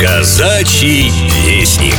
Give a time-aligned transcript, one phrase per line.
[0.00, 1.10] Казачий
[1.44, 1.96] вестник.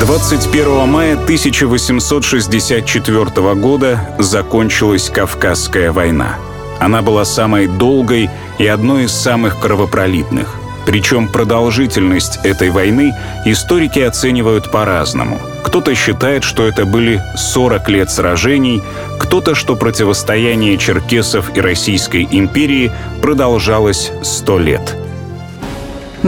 [0.00, 6.36] 21 мая 1864 года закончилась Кавказская война.
[6.78, 8.28] Она была самой долгой
[8.58, 10.56] и одной из самых кровопролитных.
[10.84, 13.14] Причем продолжительность этой войны
[13.46, 15.40] историки оценивают по-разному.
[15.64, 18.82] Кто-то считает, что это были 40 лет сражений,
[19.18, 22.92] кто-то, что противостояние черкесов и Российской империи
[23.22, 24.98] продолжалось 100 лет–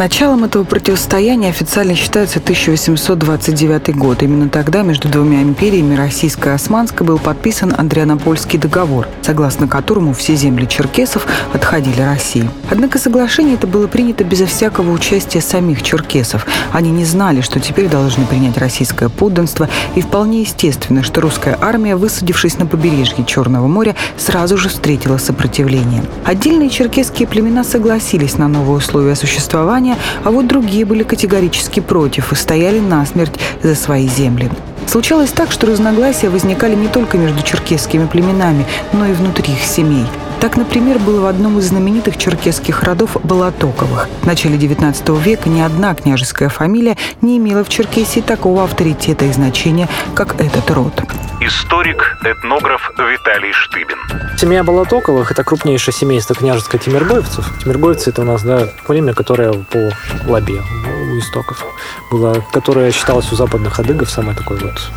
[0.01, 4.23] Началом этого противостояния официально считается 1829 год.
[4.23, 10.37] Именно тогда между двумя империями, российской и османской, был подписан Андрианопольский договор, согласно которому все
[10.37, 12.49] земли черкесов отходили России.
[12.71, 16.47] Однако соглашение это было принято безо всякого участия самих черкесов.
[16.73, 21.95] Они не знали, что теперь должны принять российское подданство, и вполне естественно, что русская армия,
[21.95, 26.03] высадившись на побережье Черного моря, сразу же встретила сопротивление.
[26.25, 32.33] Отдельные черкесские племена согласились на новые условия существования, существования, а вот другие были категорически против
[32.33, 34.51] и стояли насмерть за свои земли.
[34.87, 40.07] Случалось так, что разногласия возникали не только между черкесскими племенами, но и внутри их семей.
[40.41, 44.09] Так, например, было в одном из знаменитых черкесских родов Балатоковых.
[44.23, 49.33] В начале XIX века ни одна княжеская фамилия не имела в Черкесии такого авторитета и
[49.33, 50.95] значения, как этот род.
[51.43, 53.99] Историк, этнограф Виталий Штыбин.
[54.39, 57.45] Семья Балатоковых– это крупнейшее семейство княжеско-тимиргоевцев.
[57.63, 59.91] Тимиргоевцы– это у нас да, племя, которое по
[60.27, 61.63] лабе у истоков
[62.11, 64.91] было, которое считалось у западных адыгов самое такое вот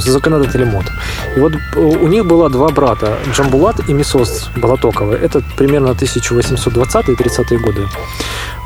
[0.00, 0.84] законодателем мод.
[1.36, 5.14] И вот э, у них было два брата, Джамбулат и Мисос Балатоковы.
[5.14, 7.88] Это примерно 1820-30-е годы.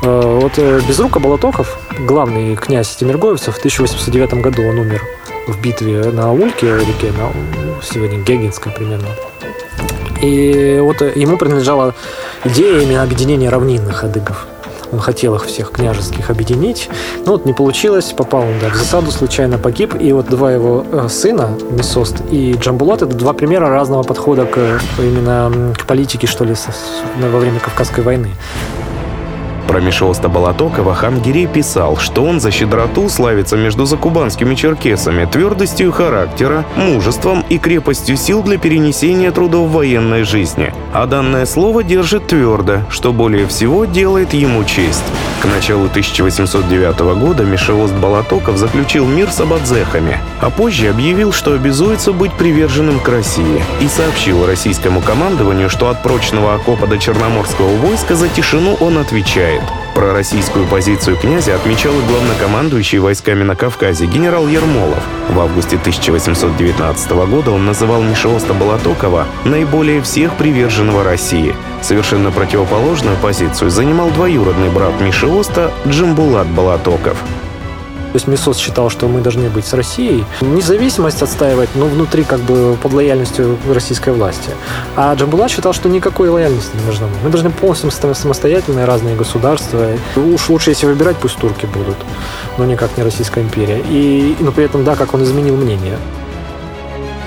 [0.03, 5.03] Э, вот э, Безрука Балатоков, главный князь Тимиргоевцев, в 1809 году он умер
[5.47, 7.31] в битве на Ульке реке, на,
[7.83, 9.07] сегодня Гегинской примерно.
[10.21, 11.95] И вот ему принадлежала
[12.43, 14.45] идея именно объединения равнинных адыгов.
[14.91, 16.89] Он хотел их всех княжеских объединить.
[17.25, 19.95] Но вот не получилось, попал он да, в засаду, случайно погиб.
[19.99, 24.79] И вот два его э, сына, Месост и Джамбулат, это два примера разного подхода к
[24.99, 26.55] именно к политике, что ли,
[27.19, 28.31] во время Кавказской войны.
[29.69, 36.65] Про Мишоста Балатокова Хамгирей писал, что он за щедроту славится между закубанскими черкесами твердостью характера,
[36.75, 40.73] мужеством и крепостью сил для перенесения трудов военной жизни.
[40.91, 45.03] А данное слово держит твердо, что более всего делает ему честь.
[45.41, 52.11] К началу 1809 года Мишелост Балатоков заключил мир с абадзехами, а позже объявил, что обязуется
[52.11, 58.15] быть приверженным к России и сообщил российскому командованию, что от прочного окопа до Черноморского войска
[58.15, 59.63] за тишину он отвечает.
[59.95, 65.03] Про российскую позицию князя отмечал и главнокомандующий войсками на Кавказе генерал Ермолов.
[65.29, 71.55] В августе 1819 года он называл Мишелоста Балатокова наиболее всех приверженного России.
[71.81, 75.28] Совершенно противоположную позицию занимал двоюродный брат Мишелоста
[75.87, 77.17] Джимбулат Балатоков–
[78.11, 82.39] то есть Месос считал, что мы должны быть с Россией, независимость отстаивать, но внутри как
[82.39, 84.49] бы под лояльностью российской власти.
[84.95, 87.17] А Джамбулат считал, что никакой лояльности не должно быть.
[87.23, 89.91] Мы должны полностью самостоятельные разные государства.
[90.15, 91.97] Уж лучше, если выбирать, пусть турки будут,
[92.57, 93.79] но никак не Российская империя.
[93.87, 95.99] И, но при этом, да, как он изменил мнение.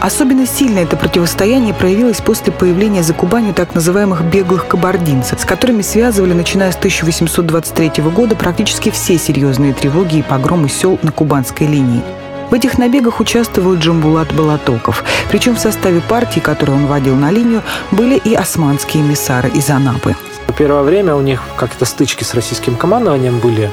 [0.02, 5.82] Особенно сильно это противостояние проявилось после появления за Кубанью так называемых беглых кабардинцев, с которыми
[5.82, 12.02] связывали, начиная с 1823 года, практически все серьезные тревоги и погромы сел на кубанской линии.
[12.50, 15.04] В этих набегах участвовал Джамбулат Балатоков.
[15.30, 17.62] Причем в составе партии, которую он водил на линию,
[17.92, 20.16] были и османские эмиссары из Анапы.
[20.58, 23.70] Первое время у них как-то стычки с российским командованием были.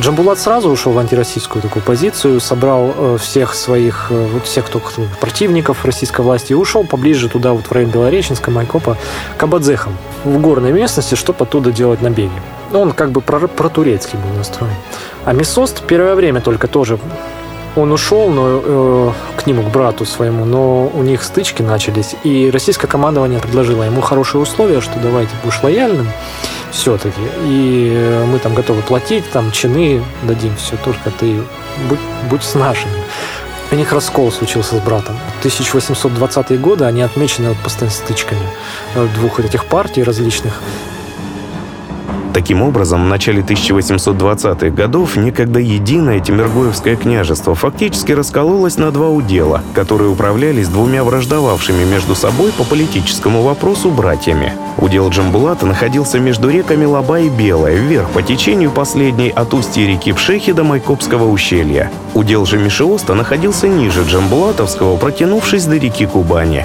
[0.00, 4.80] Джамбулат сразу ушел в антироссийскую такую позицию, собрал э, всех своих, э, вот всех кто,
[5.20, 8.96] противников российской власти и ушел поближе туда, вот в район Белореченска, Майкопа,
[9.36, 9.94] к Абадзехам,
[10.24, 12.32] в горной местности, чтобы оттуда делать набеги.
[12.72, 14.72] Он как бы про турецкий был настроен.
[15.26, 16.98] А Месост первое время только тоже
[17.76, 22.50] он ушел но, э, к нему, к брату своему, но у них стычки начались, и
[22.50, 26.08] российское командование предложило ему хорошие условия, что давайте будешь лояльным,
[26.72, 27.20] все-таки.
[27.44, 31.42] И мы там готовы платить, там чины дадим, все, только ты
[31.88, 31.98] будь,
[32.28, 32.92] будь с нашими.
[33.72, 35.16] У них раскол случился с братом.
[35.44, 38.42] 1820-е годы, они отмечены вот постоянно стычками
[38.94, 40.60] э, двух этих партий различных.
[42.32, 49.62] Таким образом, в начале 1820-х годов некогда единое Тимиргоевское княжество фактически раскололось на два удела,
[49.74, 54.52] которые управлялись двумя враждовавшими между собой по политическому вопросу братьями.
[54.78, 60.12] Удел Джамбулата находился между реками Лаба и Белая, вверх по течению последней от устья реки
[60.12, 61.90] Пшехи до Майкопского ущелья.
[62.14, 66.64] Удел же Мишиоста находился ниже Джамбулатовского, протянувшись до реки Кубани.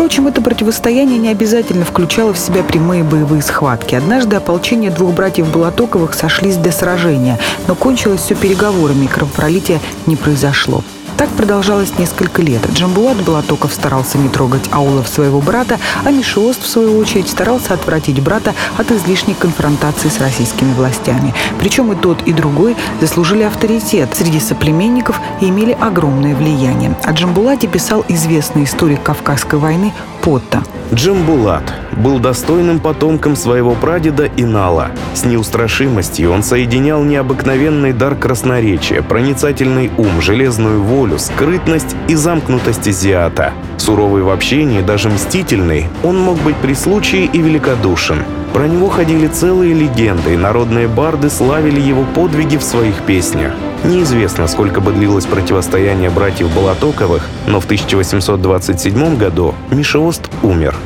[0.00, 3.94] Впрочем, это противостояние не обязательно включало в себя прямые боевые схватки.
[3.94, 7.38] Однажды ополчение двух братьев Балатоковых сошлись для сражения,
[7.68, 10.82] но кончилось все переговорами, и кровопролития не произошло.
[11.20, 12.66] Так продолжалось несколько лет.
[12.72, 18.22] Джамбулат Балатоков старался не трогать аулов своего брата, а Мишиост, в свою очередь, старался отвратить
[18.22, 21.34] брата от излишней конфронтации с российскими властями.
[21.58, 26.96] Причем и тот, и другой заслужили авторитет среди соплеменников и имели огромное влияние.
[27.04, 30.62] О Джамбулате писал известный историк Кавказской войны Потта.
[30.92, 34.88] Джамбулат был достойным потомком своего прадеда Инала.
[35.14, 43.52] С неустрашимостью он соединял необыкновенный дар красноречия, проницательный ум, железную волю, скрытность и замкнутость азиата.
[43.80, 48.22] Суровый в общении, даже мстительный, он мог быть при случае и великодушен.
[48.52, 53.52] Про него ходили целые легенды, и народные барды славили его подвиги в своих песнях.
[53.82, 60.76] Неизвестно, сколько бы длилось противостояние братьев Балатоковых, но в 1827 году Мишеост умер.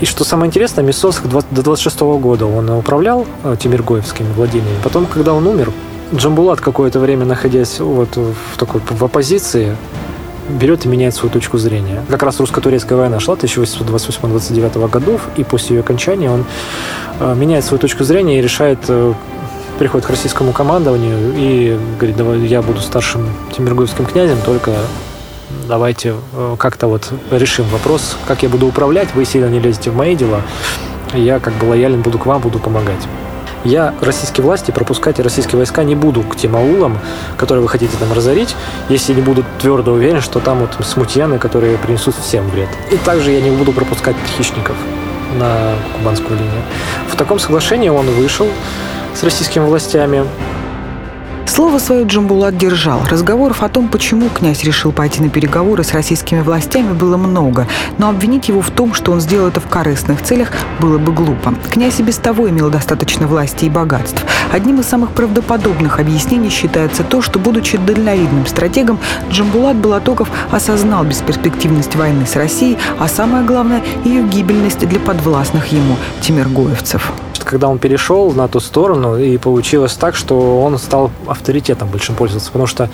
[0.00, 4.78] И что самое интересное, Мисоск до 26 года он управлял э, Тимиргоевскими владениями.
[4.82, 5.70] Потом, когда он умер,
[6.12, 9.76] Джамбулат какое-то время, находясь вот в такой в оппозиции,
[10.52, 12.04] берет и меняет свою точку зрения.
[12.08, 16.44] Как раз русско-турецкая война шла 1828-29 годов, и после ее окончания он
[17.20, 19.14] э, меняет свою точку зрения и решает э,
[19.78, 24.72] приходит к российскому командованию и говорит, давай я буду старшим Тимиргоевским князем, только
[25.66, 29.96] давайте э, как-то вот решим вопрос, как я буду управлять, вы сильно не лезете в
[29.96, 30.42] мои дела,
[31.14, 33.06] я как бы лоялен буду к вам, буду помогать.
[33.64, 36.98] Я российские власти пропускать российские войска не буду к тем аулам,
[37.36, 38.56] которые вы хотите там разорить,
[38.88, 42.68] если не буду твердо уверен, что там вот смутьяны, которые принесут всем вред.
[42.90, 44.76] И также я не буду пропускать хищников
[45.38, 46.62] на кубанскую линию.
[47.08, 48.48] В таком соглашении он вышел
[49.14, 50.24] с российскими властями,
[51.54, 53.02] Слово свое Джамбулат держал.
[53.10, 57.68] Разговоров о том, почему князь решил пойти на переговоры с российскими властями, было много,
[57.98, 60.48] но обвинить его в том, что он сделал это в корыстных целях,
[60.80, 61.52] было бы глупо.
[61.70, 64.24] Князь и без того имел достаточно власти и богатств.
[64.50, 68.98] Одним из самых правдоподобных объяснений считается то, что, будучи дальновидным стратегом,
[69.30, 75.98] Джамбулат Балатоков осознал бесперспективность войны с Россией, а самое главное– ее гибельность для подвластных ему
[76.22, 77.12] тимиргоевцев
[77.44, 82.50] когда он перешел на ту сторону, и получилось так, что он стал авторитетом большим пользоваться,
[82.50, 82.88] потому что,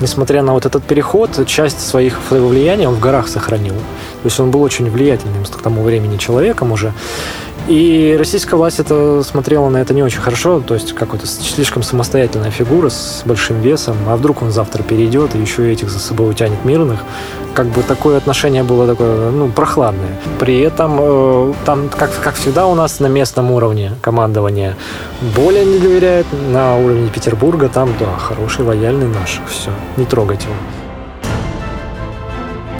[0.00, 3.74] несмотря на вот этот переход, часть своих, влияния он в горах сохранил.
[3.74, 6.92] То есть он был очень влиятельным к тому времени человеком уже.
[7.66, 12.50] И российская власть это смотрела на это не очень хорошо, то есть какой-то слишком самостоятельная
[12.50, 16.62] фигура с большим весом, а вдруг он завтра перейдет и еще этих за собой утянет
[16.64, 17.00] мирных.
[17.54, 20.18] Как бы такое отношение было такое, ну, прохладное.
[20.38, 24.76] При этом э, там, как, как всегда у нас на местном уровне командования
[25.34, 30.83] более не доверяет, на уровне Петербурга там, да, хороший, лояльный наш, все, не трогайте его.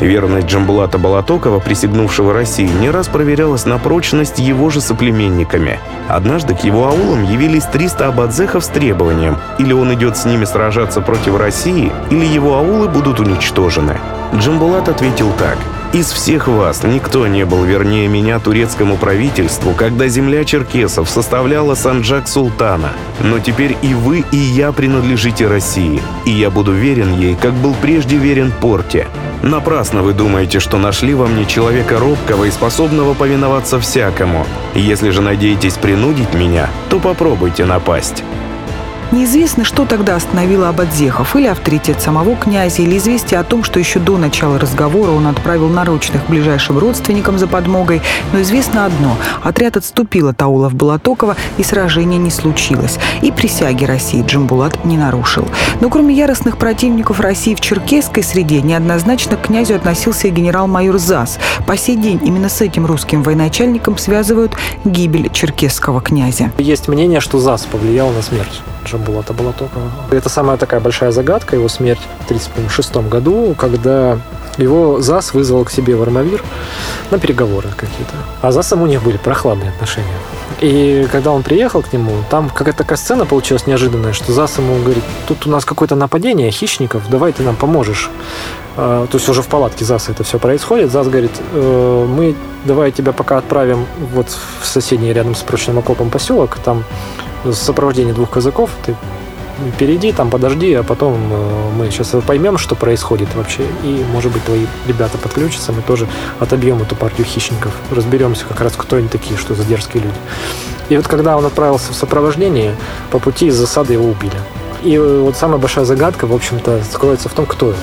[0.01, 5.79] Верность Джамбулата Балатокова, присягнувшего России, не раз проверялась на прочность его же соплеменниками.
[6.09, 11.01] Однажды к его аулам явились 300 абадзехов с требованием или он идет с ними сражаться
[11.01, 13.97] против России, или его аулы будут уничтожены.
[14.35, 15.59] Джамбулат ответил так–
[15.93, 22.27] из всех вас никто не был вернее меня турецкому правительству, когда земля черкесов составляла Санджак
[22.29, 22.93] Султана.
[23.21, 27.75] Но теперь и вы, и я принадлежите России, и я буду верен ей, как был
[27.81, 29.07] прежде верен Порте.
[29.43, 34.47] Напрасно вы думаете, что нашли во мне человека робкого и способного повиноваться всякому.
[34.75, 38.25] Если же надеетесь принудить меня, то попробуйте напасть.
[39.13, 44.01] Неизвестно, что тогда остановило Абадзехов, или авторитет самого князя, или известие о том, что еще
[44.01, 50.29] до начала разговора он отправил наручных ближайшим родственникам за подмогой, но известно одно– отряд отступил
[50.29, 52.99] от аулов Балатокова, и сражения не случилось.
[53.23, 55.47] И присяги России Джамбулат не нарушил.
[55.81, 61.39] Но кроме яростных противников России в черкесской среде, неоднозначно к князю относился и генерал-майор ЗАС.
[61.67, 64.53] По сей день именно с этим русским военачальником связывают
[64.85, 66.51] гибель черкесского князя.
[66.59, 69.91] Есть мнение, что ЗАС повлиял на смерть Джамбулата Балатокова.
[70.11, 74.19] Это самая такая большая загадка, его смерть в 1936 году, когда
[74.59, 76.43] его ЗАС вызвал к себе в Армавир
[77.11, 78.15] на переговоры какие-то.
[78.43, 80.17] А ЗАСом у них были прохладные отношения.
[80.61, 84.77] И когда он приехал к нему, там какая-то такая сцена получилась неожиданная, что ЗАС ему
[84.83, 88.11] говорит, тут у нас какое-то нападение хищников, давай ты нам поможешь.
[88.77, 90.91] А, то есть уже в палатке ЗАСа это все происходит.
[90.91, 92.35] ЗАС говорит, э, мы
[92.65, 94.29] давай тебя пока отправим вот
[94.61, 96.85] в соседний рядом с прочным окопом поселок, там
[97.53, 98.95] сопровождение двух казаков, ты
[99.79, 104.45] перейди, там подожди, а потом э, мы сейчас поймем, что происходит вообще, и, может быть,
[104.45, 106.09] твои ребята подключатся, мы тоже
[106.41, 110.17] отобьем эту партию хищников, разберемся как раз, кто они такие, что за дерзкие люди.
[110.89, 112.75] И вот когда он отправился в сопровождение,
[113.11, 114.37] по пути из засады его убили.
[114.83, 117.75] И вот самая большая загадка, в общем-то, скроется в том, кто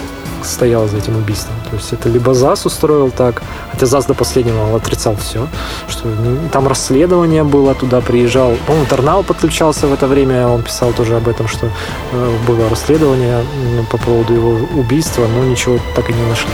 [0.44, 1.56] стоял за этим убийством.
[1.72, 5.48] То есть это либо ЗАС устроил так, хотя ЗАС до последнего отрицал все,
[5.88, 10.92] что ну, там расследование было, туда приезжал, по-моему, Торнау подключался в это время, он писал
[10.92, 11.68] тоже об этом, что
[12.12, 13.46] э, было расследование
[13.90, 16.51] по поводу его убийства, но ничего так и не нашли.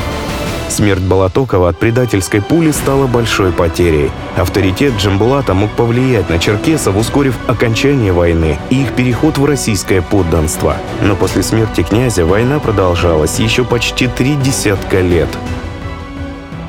[0.78, 4.12] Смерть Балатокова от предательской пули стала большой потерей.
[4.36, 10.78] Авторитет Джамбулата мог повлиять на черкесов, ускорив окончание войны и их переход в российское подданство.
[11.02, 15.30] Но после смерти князя война продолжалась еще почти три десятка лет.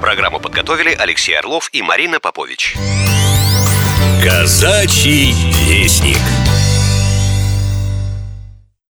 [0.00, 2.79] Программу подготовили Алексей Орлов и Марина Попович.
[4.25, 5.35] Казачий
[5.67, 6.17] вестник.